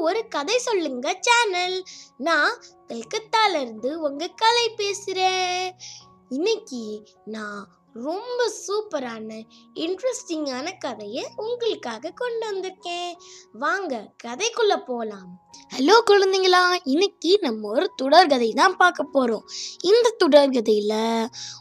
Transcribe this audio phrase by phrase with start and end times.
[0.00, 1.84] ஒரு கதை சொல்லுங்க சேனல்
[2.16, 5.70] நான் கல்கத்தால இருந்து உங்க கலை பேசுறேன்.
[6.28, 7.68] இன்னைக்கு நான்
[8.04, 9.44] ரொம்ப சூப்பரான
[9.74, 13.12] இன்ட்ரெஸ்டிங்கான கதையை உங்களுக்காக கொண்டு வந்திருக்கேன்.
[13.52, 15.38] வாங்க கதைக்குள்ள போகலாம்
[15.72, 19.44] ஹலோ குழந்தைங்களா இன்னைக்கு நம்ம ஒரு தொடர்கதை தான் பார்க்க போகிறோம்
[19.80, 20.94] இந்த தொடர்கதையில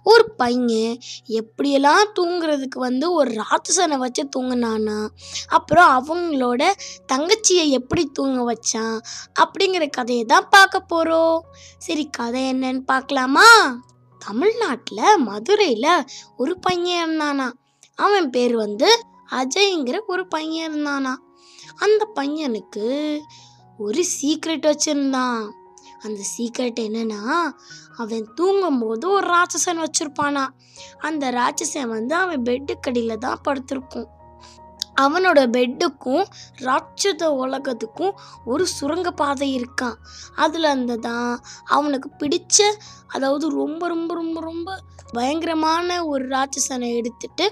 [0.04, 5.08] ஒரு பையன் எப்படியெல்லாம் தூங்குறதுக்கு வந்து ஒரு ராட்சசனை வச்சு தூங்கினானா
[5.48, 6.72] அப்புறம் அவங்களோட
[7.08, 9.00] தங்கச்சியை எப்படி தூங்க வச்சான்
[9.40, 11.44] அப்படிங்கிற கதையை தான் பார்க்க போகிறோம்
[11.78, 13.78] சரி கதை என்னன்னு பார்க்கலாமா?
[14.26, 16.04] தமிழ்நாட்டில் மதுரையில்
[16.38, 17.52] ஒரு பையன் இருந்தானா?
[17.96, 19.00] அவன் பேர் வந்து
[19.32, 21.14] அஜய்ங்கிற ஒரு பையன் இருந்தானா?
[21.76, 23.20] அந்த பையனுக்கு
[23.78, 25.50] ஒரு சீக்ரெட் வச்சுருந்தான்.
[26.02, 27.52] அந்த சீக்ரெட் என்னன்னா
[27.98, 30.48] அவன் தூங்கும்போது ஒரு ராட்சசன் வச்சுருப்பானா?
[30.98, 34.10] அந்த ராட்சசன் வந்து அவன் பெட்டுக்கடியில் தான் படுத்திருக்கும்.
[35.02, 36.26] அவனோட பெட்டுக்கும்
[36.62, 39.98] ராட்சத உலகத்துக்கும் ஒரு சுரங்கப்பாதை இருக்கான்
[40.36, 42.58] அதில் இருந்து தான் அவனுக்கு பிடிச்ச
[43.08, 44.80] அதாவது ரொம்ப ரொம்ப ரொம்ப ரொம்ப
[45.12, 47.48] பயங்கரமான ஒரு ராட்சசனை எடுத்துட்டு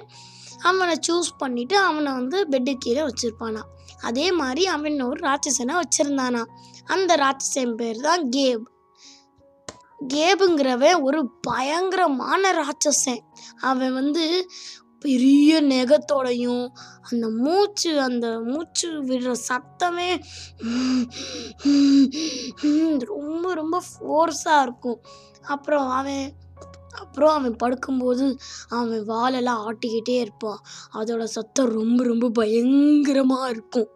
[0.59, 3.61] அவனை சூஸ் பண்ணிட்டு அவனை வந்து பெட்டு கீழே வச்சுருப்பானா
[4.01, 6.43] அதே மாதிரி அவன் ஒரு ராட்சசனை வச்சிருந்தானா
[6.85, 8.71] அந்த ராட்சசன் பேர் தான் கேப்.
[10.13, 13.21] கேபுங்கிறவன் ஒரு பயங்கரமான ராட்சசன்.
[13.59, 14.47] அவன் வந்து
[15.03, 16.65] பெரிய நெகத்தோடையும்
[17.11, 20.09] அந்த மூச்சு அந்த மூச்சு விடுற சத்தமே
[23.13, 24.99] ரொம்ப ரொம்ப ஃபோர்ஸாக இருக்கும்.
[25.53, 26.25] அப்புறம் அவன்
[27.01, 28.25] அப்புறம் அவன் படுக்கும்போது
[28.79, 30.61] அவன் வாலெல்லாம் ஆட்டிக்கிட்டே இருப்பான்.
[30.93, 33.89] அதோட சத்தம் ரொம்ப ரொம்ப பயங்கரமாக இருக்கும்.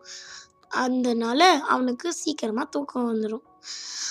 [0.83, 1.41] அதனால
[1.73, 3.45] அவனுக்கு சீக்கிரமாக தூக்கம் வந்துடும்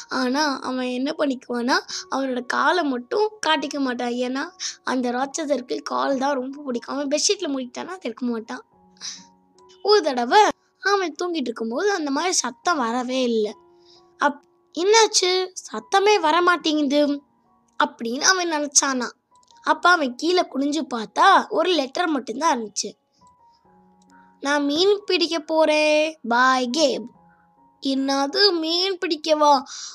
[0.09, 1.77] ஆனால் அவன் என்ன பண்ணிக்குவான்னா
[2.11, 4.11] அவனோட காலை மட்டும் காட்டிக்க மாட்டான்.
[4.11, 4.51] ஏன்னா
[4.85, 6.95] அந்த ராட்சதருக்கு கால் தான் ரொம்ப பிடிக்கும்.
[6.95, 8.65] அவன் பெட்ஷீட்டில் மூடிட்டானா திறக்க மாட்டான்.
[9.83, 10.41] ஒரு தடவை
[10.83, 13.53] அவன் தூங்கிட்டு இருக்கும்போது அந்த மாதிரி சத்தம் வரவே இல்லை.
[14.19, 14.45] அப்
[14.79, 15.49] என்னாச்சு?
[15.73, 17.01] சத்தமே வர மாட்டேங்குது
[17.81, 19.09] அப்படின்னு அவன் நினச்சானா.
[19.63, 22.91] அப்போ அவன் கீழே குனிஞ்சு பார்த்தா ஒரு லெட்டர் மட்டும்தான் இருந்துச்சு.
[24.41, 26.19] நான் மீன் பிடிக்க போறேன்.
[26.29, 27.15] பாய் கேப்
[27.95, 29.53] என்னது மீன் பிடிக்கவா?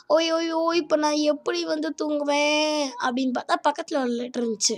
[0.08, 2.82] ஓய் ஓய்யோ இப்போ நான் எப்படி வந்து தூங்குவேன்?
[3.06, 4.78] அப்படின்னு பார்த்தா பக்கத்தில் ஒரு லெட்டர் இருந்துச்சு.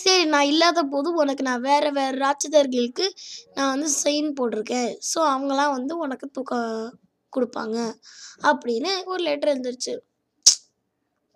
[0.00, 3.06] சரி நான் இல்லாத போது உனக்கு நான் வேறு வேறு ராட்சதர்களுக்கு
[3.54, 4.90] நான் வந்து சைன் போட்டிருக்கேன்.
[5.10, 6.70] ஸோ அவங்களாம் வந்து உனக்கு தூக்கம்
[7.32, 7.78] கொடுப்பாங்க
[8.50, 9.94] அப்படின்னு ஒரு லெட்டர் இருந்துருச்சு.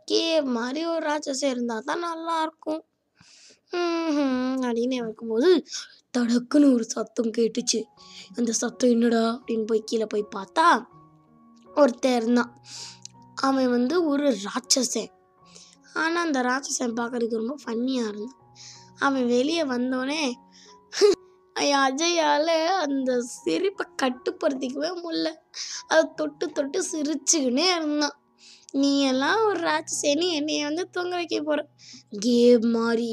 [0.08, 0.22] கே
[0.56, 2.80] மாதிரி ஒரு ராட்சசம் இருந்தால் தான் நல்லாயிருக்கும்
[3.72, 5.50] அப்படின்னு வைக்கும்போது
[6.18, 7.80] தடக்குன்னு ஒரு சத்தம் கேட்டுச்சு.
[8.36, 10.66] அந்த சத்தம் என்னடா அப்படின்னு போய் கீழே போய் பார்த்தா
[11.76, 12.52] ஒருத்தன் இருந்தான்.
[13.34, 15.10] அவன் வந்து ஒரு ராட்சசன்.
[15.94, 18.38] ஆனால் அந்த ராட்சசன் பார்க்கறதுக்கு ரொம்ப ஃபன்னியாக இருந்தான்.
[18.98, 20.22] அவன் வெளியே வந்தோடனே
[21.84, 22.54] அஜயால்
[22.84, 25.30] அந்த சிரிப்பை கட்டுப்படுத்திக்கவே முடியல.
[25.88, 28.16] அதை தொட்டு தொட்டு சிரிச்சுக்கினே இருந்தான்.
[28.72, 31.60] நீ எல்லாம் ஒரு ராட்சசேனி என்னைய வந்து தூங்க வைக்க போற.
[32.26, 33.10] கேம் மாதிரி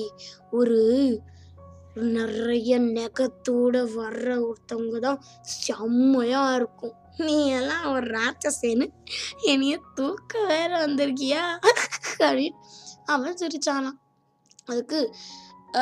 [0.51, 0.79] ஒரு
[2.15, 5.21] நிறைய நெகத்தோட வர்ற ஒருத்தவங்க தான்
[5.63, 6.95] செம்மையா இருக்கும்.
[7.27, 8.87] நீ எல்லாம் ஒரு ராட்சசேனு
[9.51, 11.43] என்னைய தூக்க வேற வந்திருக்கியா?
[12.27, 12.59] அப்படின்னு
[13.05, 13.91] அவன் சிரிச்சானா.
[14.65, 14.99] அதுக்கு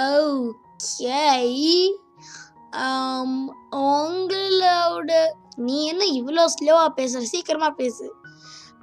[0.04, 1.24] ஓகே
[3.90, 5.12] உங்களோட
[5.58, 7.22] நீ என்ன இவ்வளோ ஸ்லோவாக பேசுற?
[7.34, 8.06] சீக்கிரமா பேசு.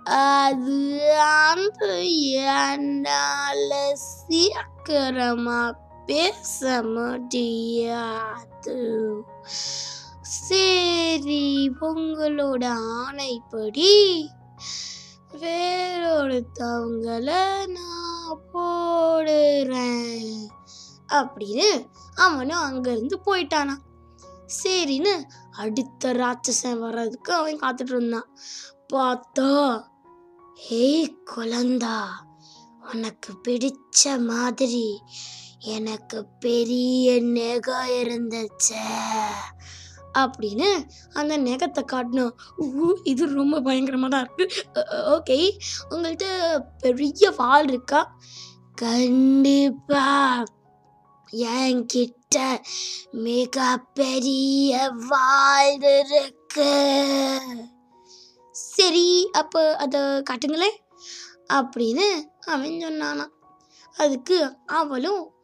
[0.05, 5.73] அது அந்த என்னால சீக்கிரமா
[6.07, 8.17] பேச முடியாது
[10.21, 14.27] சரி உங்களோட ஆணைப்படி
[15.33, 17.31] வேறொருத்தவங்கள
[17.69, 20.49] நான் போடுறேன்.
[21.09, 23.77] அப்படின்னு அவனும் அங்கேருந்து போயிட்டானா.
[24.65, 28.39] சரின்னு அடுத்த ராட்சசன் வர்றதுக்கு அவன் காத்துட்டு இருந்தான்.
[28.93, 29.91] பார்த்தா
[30.57, 31.97] ஏய் குழந்தா
[32.83, 34.87] உனக்கு பிடிச்ச மாதிரி
[35.67, 38.87] எனக்கு பெரிய நெகம் இருந்துச்சே
[40.15, 40.69] அப்படின்னு
[41.13, 44.45] அந்த நெகத்தை காட்டணும் ஊ, இது ரொம்ப பயங்கரமாக தான் இருக்கு
[45.11, 45.37] ஓகே
[45.91, 46.27] உங்கள்கிட்ட
[46.79, 48.01] பெரிய வால் இருக்கா?
[48.75, 50.05] கண்டிப்பா
[51.55, 52.39] என்கிட்ட
[53.13, 53.57] மிக
[53.95, 54.73] பெரிய
[55.09, 56.73] வால் இருக்கு.
[58.55, 60.79] சரி அப்போ அதை காட்டுங்களேன்
[61.53, 62.07] அப்படின்னு
[62.47, 63.27] அவன் சொன்னானா
[63.97, 65.35] அதுக்கு அவளும்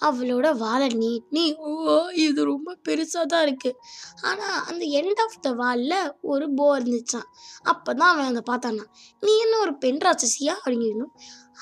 [0.00, 1.70] அவளோட வாழை நீட்டி ஓ
[2.12, 3.78] இது ரொம்ப பெருசாக தான் இருக்குது
[4.22, 7.28] ஆனால் அந்த எண்ட் ஆஃப் த வாலில் ஒரு போ இருந்துச்சான்
[7.62, 8.84] அப்போ தான் அவன் அதை பார்த்தானா
[9.20, 10.56] நீ என்ன ஒரு பெண் ராட்சசியா?
[10.64, 11.06] அப்படின்னு.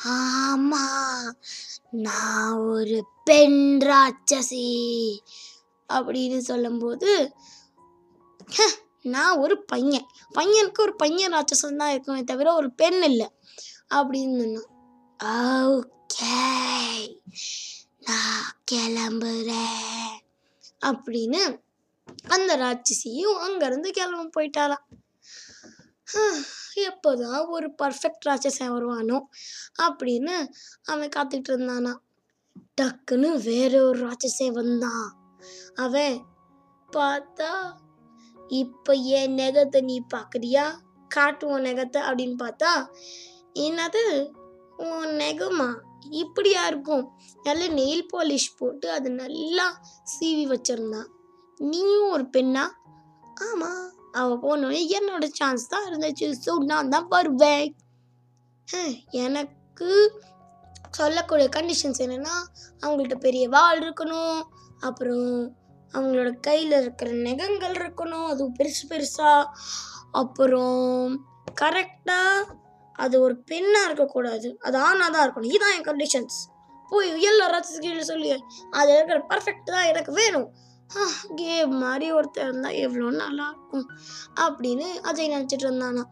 [0.05, 1.37] ஆமாம்
[1.91, 4.67] நான் ஒரு பெண் ராட்சசி
[5.89, 7.33] அப்படின்னு சொல்லும்போது
[9.03, 10.07] நான் ஒரு பையன்.
[10.35, 13.31] பையனுக்கு ஒரு பையன் ராட்சசன் தான் இருக்குமே தவிர ஒரு பெண் இல்லை.
[13.95, 14.61] அப்படின்னு
[15.25, 17.21] ஓகே.
[17.99, 20.19] நான் கிளம்புறேன்.
[20.81, 21.61] அப்படின்னு
[22.29, 25.03] அந்த ராட்சசியும் அங்கேருந்து கிளம்ப போயிட்டாளாம்.
[26.75, 29.21] எப்போதான் ஒரு பர்ஃபெக்ட் ராட்சசன் வருவானோ?
[29.83, 30.49] அப்படின்னு
[30.85, 31.97] அவன் காத்துக்கிட்டு இருந்தானா
[32.81, 35.19] டக்குன்னு வேற ஒரு ராட்சசன் வந்தான்.
[35.75, 36.25] அவன்
[36.93, 37.73] பார்த்தா
[38.59, 40.65] இப்போ என் நெகத்தை நீ பார்க்குறியா
[41.11, 42.73] காட்டுவோம் நெகத்தை அப்படின்னு பார்த்தா
[43.67, 44.03] என்னது?
[44.87, 45.69] உன் நெகமா?
[46.23, 47.05] இப்படியா இருக்கும்.
[47.43, 49.67] நல்ல நெயில் பாலிஷ் போட்டு அது நல்லா
[50.13, 51.09] சீவி வச்சிருந்தான்
[51.61, 52.65] நீயும் ஒரு பெண்ணா?
[53.47, 53.71] ஆமா.
[54.13, 56.29] அவ போனோடனே என்னோட சான்ஸ் தான் இருந்துச்சு.
[56.45, 57.69] ஸோ நான் தான் வருவேன்.
[59.27, 59.91] எனக்கு
[60.99, 62.37] சொல்லக்கூடிய கண்டிஷன்ஸ் என்னன்னா
[62.83, 64.41] அவங்கள்ட்ட பெரிய வால் இருக்கணும்.
[64.89, 65.31] அப்புறம்
[65.95, 68.29] அவங்களோட கையில் இருக்கிற நெகங்கள் இருக்கணும்.
[68.33, 69.51] அது பெருசு பெருசாக
[70.21, 71.11] அப்புறம்
[71.61, 72.47] கரெக்டாக
[73.05, 74.49] அது ஒரு பெண்ணாக இருக்கக்கூடாது.
[74.67, 75.53] அது ஆணாக தான் இருக்கணும்.
[75.53, 76.39] இதுதான் என் கண்டிஷன்ஸ்
[76.93, 78.31] போய் எல்லாராச்சும் கீழே சொல்லி.
[78.79, 80.49] அது இருக்கிற பர்ஃபெக்ட் தான் எனக்கு வேணும்.
[81.41, 83.87] கேம் மாதிரி ஒருத்தர் இருந்தால் எவ்வளோ நல்லா இருக்கும்.
[84.45, 86.05] அப்படின்னு அஜய் நினச்சிட்டு இருந்தானா.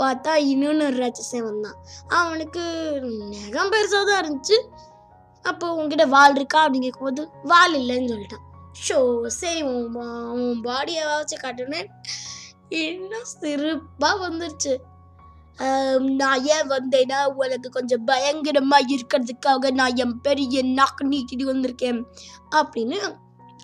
[0.00, 1.78] பார்த்தா இன்னொன்று ராட்சசன் வந்தான்
[2.18, 2.62] அவனுக்கு
[3.32, 4.58] நெகம் பெருசாக தான் இருந்துச்சு.
[5.44, 8.46] அப்போ உங்ககிட்ட வால் இருக்கா அப்படின்னு கேட்கும்போது வால் இல்லைன்னு சொல்லிட்டான்.
[8.88, 11.86] ஷோ சரி உன் பா- உன் பாடியை வச்சு காட்டுனேன்
[12.68, 14.76] இன்னும் சிறப்பாக வந்துருச்சு.
[15.98, 22.02] நான் ஏன் வந்தேன்னா உனக்கு கொஞ்சம் பயங்கரமாக இருக்கிறதுக்காக நான் என் பெரிய நாக்கு நீட்டிட்டு வந்திருக்கேன்
[22.56, 23.16] அப்படின்னு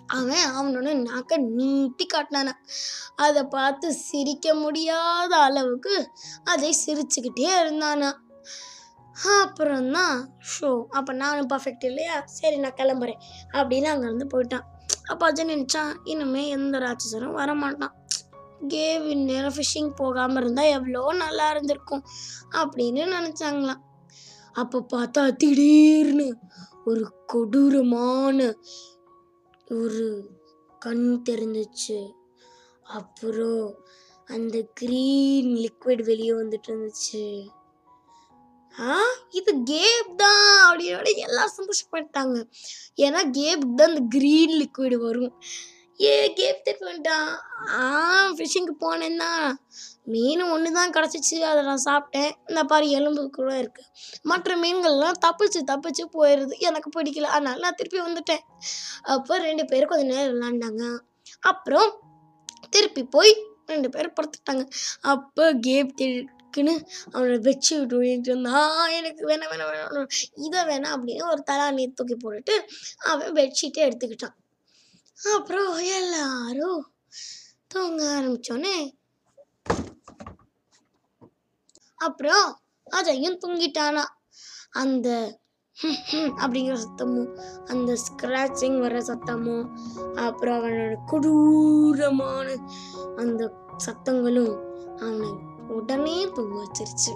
[0.07, 2.51] அவன் அவனோட நாக்கை நீட்டி காட்டினான.
[3.15, 6.11] அதை பார்த்து சிரிக்க முடியாத அளவுக்கு
[6.43, 8.13] அதை சிரிச்சுக்கிட்டே இருந்தானா.
[9.41, 10.29] அப்புறம் தான்
[10.61, 12.21] ஷோ அப்போ நானும் பர்ஃபெக்ட் இல்லையா?
[12.25, 13.19] சரி நான் கிளம்புறேன்
[13.51, 14.75] அப்படின்னு அங்கேருந்து போயிட்டான்.
[15.07, 17.91] அப்போ அஜய் நினச்சான் இனிமே எந்த ராட்சசரும் வரமாட்டான்.
[18.67, 22.03] கேவ் இந்நேரம் ஃபிஷிங் போகாமல் இருந்தால் எவ்வளோ நல்லா இருந்திருக்கும்
[22.51, 23.81] அப்படின்னு நினச்சாங்களாம்.
[24.53, 26.37] அப்போ பார்த்தா திடீர்னு
[26.85, 28.55] ஒரு கொடூரமான
[29.71, 30.29] ஒரு
[30.79, 32.11] கண் தெரிஞ்சிச்சு.
[32.83, 33.75] அப்புறம்
[34.25, 37.47] அந்த க்ரீன் லிக்விட் வெளியே வந்துட்டு இருந்துச்சு.
[38.79, 38.99] ஆ?
[39.39, 42.37] இது கேப் தான் அப்படின்னோட எல்லாம் சந்தோஷப்பட்டாங்க.
[43.05, 45.33] ஏன்னா கேப்புக்கு தான் இந்த க்ரீன் லிக்விட் வரும்.
[45.99, 47.29] ஏ கேப் திருப்பி வந்துட்டான்
[47.77, 47.85] ஆ
[48.37, 49.45] ஃபிஷிங்க்கு போனேன் தான்
[50.13, 51.37] மீன் ஒன்று தான் கிடச்சிச்சு.
[51.49, 52.31] அதை நான் சாப்பிட்டேன்.
[52.49, 53.83] இந்த பாரு எலும்பு கூட இருக்கு.
[54.31, 57.31] மற்ற மீன்கள்லாம் தப்பிச்சு தப்பிச்சு போயிடுது எனக்கு பிடிக்கல.
[57.35, 58.43] அதனால நான் திருப்பி வந்துட்டேன்.
[59.15, 60.83] அப்போ ரெண்டு பேரும் கொஞ்ச நேரம் விளாண்டாங்க
[61.51, 61.89] அப்புறம்
[62.75, 63.33] திருப்பி போய்
[63.73, 64.63] ரெண்டு பேரும் படுத்துட்டாங்க.
[65.13, 65.91] அப்போ கேப்
[66.47, 66.73] டக்குன்னு
[67.11, 72.15] அவனை வச்சு விட்டு ஓடிட்டு இருந்தான் எனக்கு வேணாம் வேணாம் வேணாம் இதை வேணாம் அப்படின்னு ஒரு தலாணி தூக்கி
[72.15, 72.55] போட்டுட்டு
[73.05, 74.35] அவன் பெட்ஷீட்டை எடுத்துக்கிட்டான்.
[75.17, 76.83] அப்புறம் எல்லாரும்
[77.67, 78.77] தூங்க ஆரம்பிச்சோன்னே
[81.99, 82.47] அப்புறம்
[82.87, 84.05] அதையும் தூங்கிட்டானா.
[84.75, 85.09] அந்த
[86.41, 87.31] அப்படிங்கிற சத்தமும்
[87.65, 89.67] அந்த ஸ்க்ராச்சிங் வர சத்தமும்
[90.17, 92.47] அப்புறம் அவனோட கொடூரமான
[93.15, 93.51] அந்த
[93.85, 94.55] சத்தங்களும்
[94.97, 95.29] அவனை
[95.67, 97.13] உடனே பூ வச்சிருச்சு.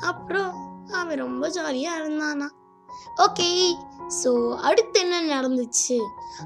[0.00, 0.54] அப்புறம்
[0.92, 2.48] அவன் ரொம்ப ஜாலியாக இருந்தானா.
[3.16, 3.72] ஓகே
[4.24, 5.98] ஸோ அடுத்து என்ன நடந்துச்சு?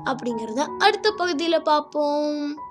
[0.04, 2.62] அப்படிங்கிறத அடுத்த பகுதியில் பார்ப்போம்.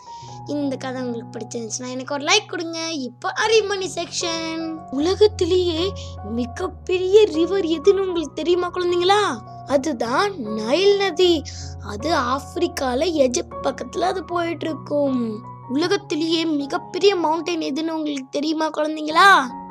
[0.48, 2.92] இந்த கதை உங்களுக்கு பிடிச்சிருந்துச்சுன்னா எனக்கு ஒரு லைக் கொடுங்க.
[2.92, 9.38] இப்போ அரிமணி செக்ஷன் உலகத்திலேயே மிகப்பெரிய ரிவர் எதுன்னு உங்களுக்கு தெரியுமா குழந்தைங்களா?
[9.66, 11.44] அதுதான் நைல் நதி.
[11.86, 15.44] அது ஆப்பிரிக்கால எஜிப்ட் பக்கத்துல அது போயிட்டு இருக்கும்.
[15.70, 19.62] உலகத்திலேயே மிகப்பெரிய மவுண்டைன் எதுன்னு உங்களுக்கு தெரியுமா குழந்தைங்களா?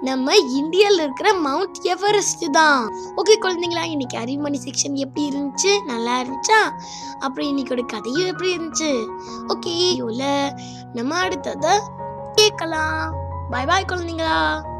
[0.00, 2.94] நம்ம இந்தியாவில் இருக்கிற மவுண்ட் எவரெஸ்ட் தான்.
[3.16, 5.84] ஓகே குழந்தைங்களா இன்னைக்கு அறிவுமணி செக்ஷன் எப்படி இருந்துச்சு?
[5.84, 6.72] நல்லா இருந்துச்சா?
[7.18, 9.08] அப்புறம் இன்னைக்கோட கதையும் எப்படி இருந்துச்சு?
[9.48, 10.58] ஓகே
[10.92, 11.78] நம்ம அடுத்ததை
[12.32, 13.14] கேட்கலாம்.
[13.50, 14.70] பாய் பாய் குழந்தைங்களா.